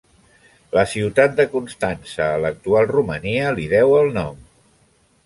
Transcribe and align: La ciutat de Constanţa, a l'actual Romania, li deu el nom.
La 0.77 0.85
ciutat 0.93 1.35
de 1.39 1.45
Constanţa, 1.51 2.29
a 2.29 2.39
l'actual 2.45 2.89
Romania, 2.95 3.53
li 3.61 3.67
deu 3.75 3.95
el 3.99 4.11
nom. 4.17 4.41